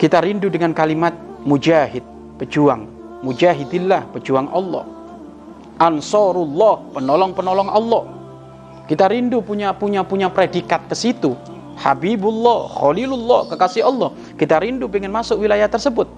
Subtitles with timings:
[0.00, 1.12] Kita rindu dengan kalimat
[1.44, 2.00] mujahid,
[2.40, 2.88] pejuang.
[3.20, 4.88] Mujahidillah, pejuang Allah.
[5.76, 8.08] Ansarullah, penolong-penolong Allah.
[8.88, 11.36] Kita rindu punya punya punya predikat ke situ.
[11.76, 14.16] Habibullah, Khalilullah, kekasih Allah.
[14.40, 16.08] Kita rindu ingin masuk wilayah tersebut.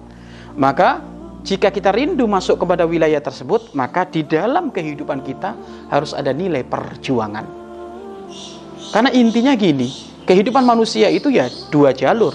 [0.55, 1.03] Maka
[1.43, 5.59] jika kita rindu masuk kepada wilayah tersebut, maka di dalam kehidupan kita
[5.91, 7.43] harus ada nilai perjuangan.
[8.95, 9.91] Karena intinya gini,
[10.23, 12.31] kehidupan manusia itu ya dua jalur.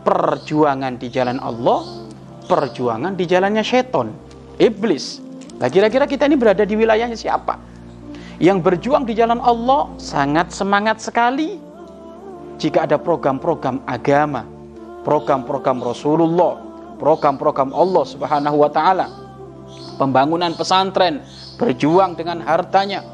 [0.00, 2.08] Perjuangan di jalan Allah,
[2.48, 4.16] perjuangan di jalannya seton,
[4.56, 5.20] iblis.
[5.60, 7.60] Nah, kira-kira kita ini berada di wilayahnya siapa?
[8.40, 11.60] Yang berjuang di jalan Allah sangat semangat sekali.
[12.56, 14.48] Jika ada program-program agama,
[15.04, 16.56] program-program Rasulullah,
[16.96, 19.06] program-program Allah Subhanahu wa taala.
[20.00, 21.20] Pembangunan pesantren,
[21.60, 23.04] berjuang dengan hartanya.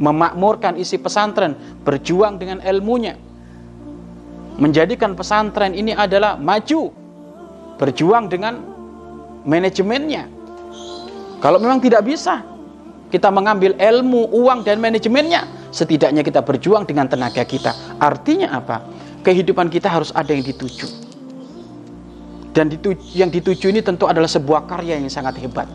[0.00, 3.25] Memakmurkan isi pesantren, berjuang dengan ilmunya.
[4.56, 6.88] Menjadikan pesantren ini adalah maju,
[7.76, 8.56] berjuang dengan
[9.44, 10.24] manajemennya.
[11.44, 12.40] Kalau memang tidak bisa,
[13.12, 18.00] kita mengambil ilmu, uang dan manajemennya, setidaknya kita berjuang dengan tenaga kita.
[18.00, 18.80] Artinya apa?
[19.20, 20.88] Kehidupan kita harus ada yang dituju.
[22.56, 22.72] Dan
[23.12, 25.68] yang dituju ini tentu adalah sebuah karya yang sangat hebat.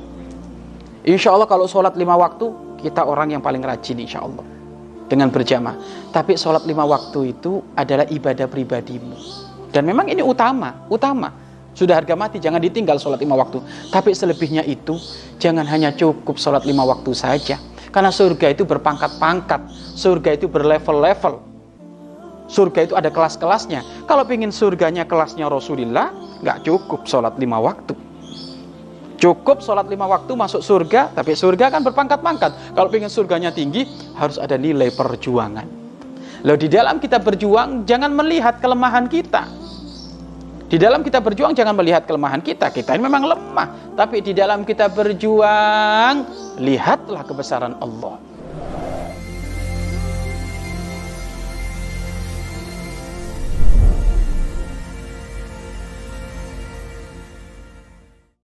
[1.06, 2.50] Insya Allah kalau sholat lima waktu,
[2.82, 4.42] kita orang yang paling rajin insya Allah.
[5.12, 6.08] Dengan berjamaah.
[6.16, 9.20] Tapi sholat lima waktu itu adalah ibadah pribadimu.
[9.68, 11.36] Dan memang ini utama, utama.
[11.76, 13.60] Sudah harga mati, jangan ditinggal sholat lima waktu.
[13.92, 14.96] Tapi selebihnya itu,
[15.36, 17.60] jangan hanya cukup sholat lima waktu saja.
[17.92, 19.68] Karena surga itu berpangkat-pangkat.
[20.00, 21.44] Surga itu berlevel-level.
[22.48, 24.08] Surga itu ada kelas-kelasnya.
[24.08, 28.11] Kalau ingin surganya kelasnya Rasulullah, nggak cukup sholat lima waktu.
[29.22, 32.74] Cukup sholat lima waktu masuk surga, tapi surga kan berpangkat-pangkat.
[32.74, 33.86] Kalau ingin surganya tinggi,
[34.18, 35.70] harus ada nilai perjuangan.
[36.42, 39.46] Lalu di dalam kita berjuang, jangan melihat kelemahan kita.
[40.66, 42.74] Di dalam kita berjuang, jangan melihat kelemahan kita.
[42.74, 43.94] Kita ini memang lemah.
[43.94, 46.26] Tapi di dalam kita berjuang,
[46.58, 48.31] lihatlah kebesaran Allah.